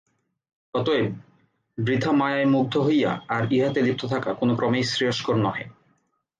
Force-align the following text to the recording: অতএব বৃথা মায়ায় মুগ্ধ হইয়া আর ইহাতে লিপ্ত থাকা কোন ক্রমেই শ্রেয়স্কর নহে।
অতএব 0.73 1.07
বৃথা 1.77 2.11
মায়ায় 2.11 2.45
মুগ্ধ 2.45 2.73
হইয়া 2.77 3.11
আর 3.27 3.43
ইহাতে 3.53 3.79
লিপ্ত 3.81 4.03
থাকা 4.05 4.29
কোন 4.33 4.49
ক্রমেই 4.55 4.83
শ্রেয়স্কর 4.83 5.35
নহে। 5.35 5.65